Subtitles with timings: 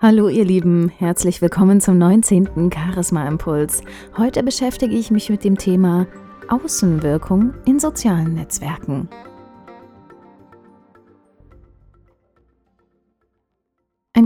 [0.00, 2.70] Hallo ihr Lieben, herzlich willkommen zum 19.
[2.72, 3.82] Charisma Impuls.
[4.16, 6.06] Heute beschäftige ich mich mit dem Thema
[6.46, 9.08] Außenwirkung in sozialen Netzwerken.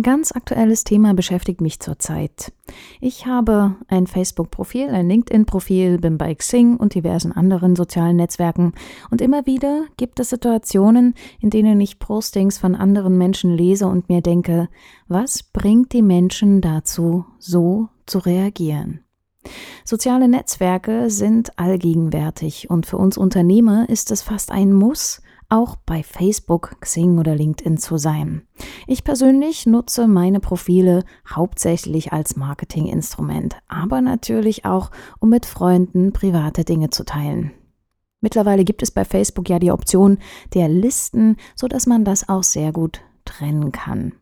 [0.03, 2.53] Ein ganz aktuelles Thema beschäftigt mich zurzeit.
[3.01, 8.73] Ich habe ein Facebook-Profil, ein LinkedIn-Profil, bin bei Xing und diversen anderen sozialen Netzwerken
[9.13, 14.09] und immer wieder gibt es Situationen, in denen ich Postings von anderen Menschen lese und
[14.09, 14.69] mir denke,
[15.07, 19.05] was bringt die Menschen dazu, so zu reagieren?
[19.85, 26.03] Soziale Netzwerke sind allgegenwärtig und für uns Unternehmer ist es fast ein Muss, auch bei
[26.03, 28.43] Facebook, Xing oder LinkedIn zu sein.
[28.87, 36.65] Ich persönlich nutze meine Profile hauptsächlich als Marketinginstrument, aber natürlich auch, um mit Freunden private
[36.65, 37.53] Dinge zu teilen.
[38.23, 40.19] Mittlerweile gibt es bei Facebook ja die Option
[40.55, 44.13] der Listen, so dass man das auch sehr gut trennen kann.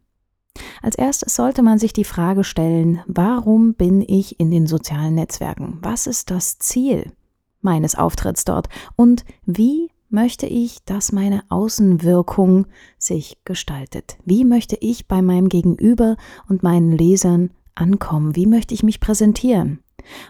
[0.82, 5.78] Als erstes sollte man sich die Frage stellen, warum bin ich in den sozialen Netzwerken?
[5.80, 7.12] Was ist das Ziel
[7.60, 8.68] meines Auftritts dort?
[8.96, 12.66] Und wie möchte ich, dass meine Außenwirkung
[12.98, 14.18] sich gestaltet?
[14.24, 16.16] Wie möchte ich bei meinem Gegenüber
[16.48, 18.36] und meinen Lesern ankommen?
[18.36, 19.80] Wie möchte ich mich präsentieren?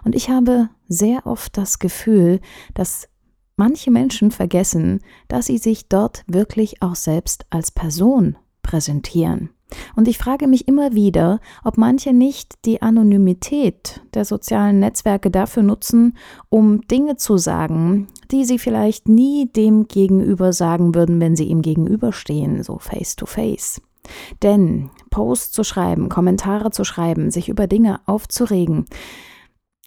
[0.05, 2.41] Und ich habe sehr oft das Gefühl,
[2.75, 3.09] dass
[3.57, 9.51] manche Menschen vergessen, dass sie sich dort wirklich auch selbst als Person präsentieren.
[9.97, 15.63] Und ich frage mich immer wieder, ob manche nicht die Anonymität der sozialen Netzwerke dafür
[15.63, 16.17] nutzen,
[16.49, 21.63] um Dinge zu sagen, die sie vielleicht nie dem Gegenüber sagen würden, wenn sie ihm
[21.63, 23.81] gegenüberstehen, so face to face.
[24.43, 28.87] Denn Posts zu schreiben, Kommentare zu schreiben, sich über Dinge aufzuregen,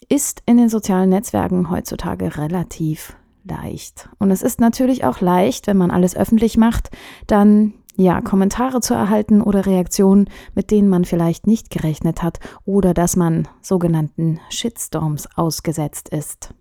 [0.08, 4.08] ist in den sozialen Netzwerken heutzutage relativ leicht.
[4.18, 6.90] Und es ist natürlich auch leicht, wenn man alles öffentlich macht,
[7.26, 12.94] dann ja, Kommentare zu erhalten oder Reaktionen, mit denen man vielleicht nicht gerechnet hat oder
[12.94, 16.54] dass man sogenannten Shitstorms ausgesetzt ist.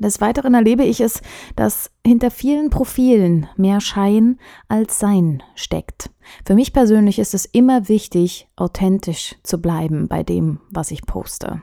[0.00, 1.20] Des Weiteren erlebe ich es,
[1.56, 6.08] dass hinter vielen Profilen mehr Schein als Sein steckt.
[6.46, 11.60] Für mich persönlich ist es immer wichtig, authentisch zu bleiben bei dem, was ich poste.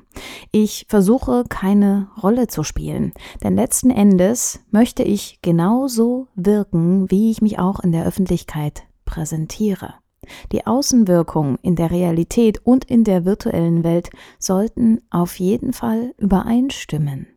[0.52, 3.12] Ich versuche keine Rolle zu spielen,
[3.44, 9.96] denn letzten Endes möchte ich genauso wirken, wie ich mich auch in der Öffentlichkeit präsentiere.
[10.52, 17.28] Die Außenwirkung in der Realität und in der virtuellen Welt sollten auf jeden Fall übereinstimmen.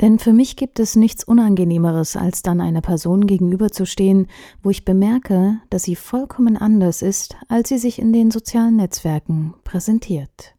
[0.00, 4.26] Denn für mich gibt es nichts Unangenehmeres, als dann einer Person gegenüberzustehen,
[4.62, 9.54] wo ich bemerke, dass sie vollkommen anders ist, als sie sich in den sozialen Netzwerken
[9.62, 10.56] präsentiert.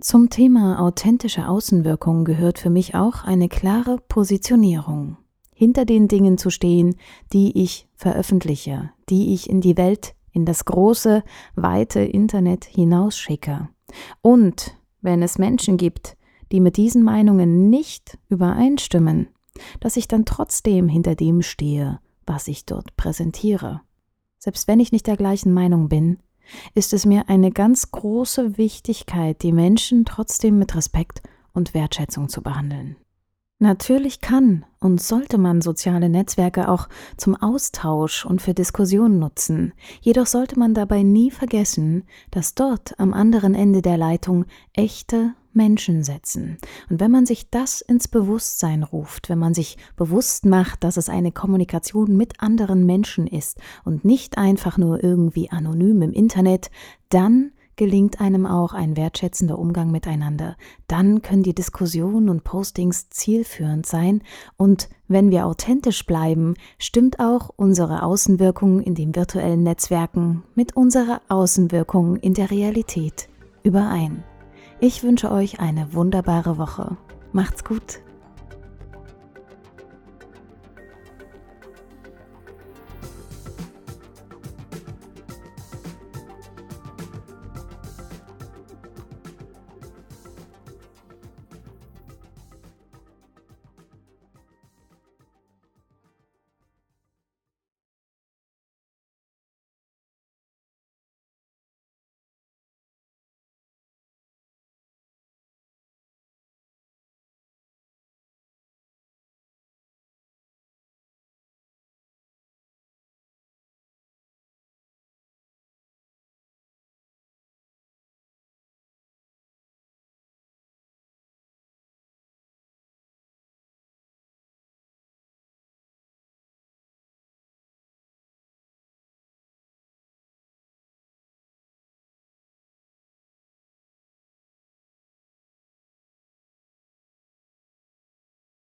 [0.00, 5.16] Zum Thema authentische Außenwirkung gehört für mich auch eine klare Positionierung.
[5.54, 6.96] Hinter den Dingen zu stehen,
[7.32, 11.22] die ich veröffentliche, die ich in die Welt, in das große,
[11.54, 13.68] weite Internet hinausschicke.
[14.20, 16.16] Und wenn es Menschen gibt,
[16.50, 19.28] die mit diesen Meinungen nicht übereinstimmen,
[19.80, 23.80] dass ich dann trotzdem hinter dem stehe, was ich dort präsentiere.
[24.38, 26.18] Selbst wenn ich nicht der gleichen Meinung bin,
[26.74, 31.22] ist es mir eine ganz große Wichtigkeit, die Menschen trotzdem mit Respekt
[31.52, 32.96] und Wertschätzung zu behandeln.
[33.60, 40.26] Natürlich kann und sollte man soziale Netzwerke auch zum Austausch und für Diskussionen nutzen, jedoch
[40.26, 46.58] sollte man dabei nie vergessen, dass dort am anderen Ende der Leitung echte Menschen setzen.
[46.90, 51.08] Und wenn man sich das ins Bewusstsein ruft, wenn man sich bewusst macht, dass es
[51.08, 56.70] eine Kommunikation mit anderen Menschen ist und nicht einfach nur irgendwie anonym im Internet,
[57.08, 60.56] dann gelingt einem auch ein wertschätzender Umgang miteinander.
[60.86, 64.22] Dann können die Diskussionen und Postings zielführend sein
[64.56, 71.20] und wenn wir authentisch bleiben, stimmt auch unsere Außenwirkung in den virtuellen Netzwerken mit unserer
[71.28, 73.28] Außenwirkung in der Realität
[73.62, 74.24] überein.
[74.80, 76.96] Ich wünsche euch eine wunderbare Woche.
[77.32, 78.00] Macht's gut.